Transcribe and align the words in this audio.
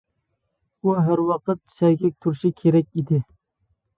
ئۇ 0.85 0.93
ھەر 1.07 1.21
ۋاقىت 1.27 1.61
سەگەك 1.75 2.17
تۇرۇشى 2.25 2.51
كېرەك 2.63 3.01
ئىدى. 3.01 3.21